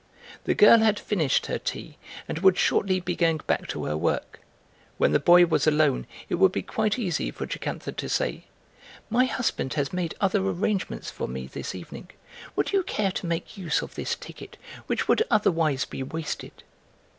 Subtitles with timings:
[0.45, 4.39] The girl had finished her tea and would shortly be going back to her work;
[4.97, 8.45] when the boy was alone it would be quite easy for Jocantha to say:
[9.11, 12.09] "My husband has made other arrangements for me this evening;
[12.55, 16.63] would you care to make use of this ticket, which would otherwise be wasted?"